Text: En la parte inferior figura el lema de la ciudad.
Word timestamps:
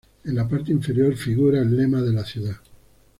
En 0.23 0.33
la 0.33 0.47
parte 0.47 0.71
inferior 0.71 1.15
figura 1.15 1.61
el 1.61 1.77
lema 1.77 2.01
de 2.01 2.11
la 2.11 2.25
ciudad. 2.25 2.55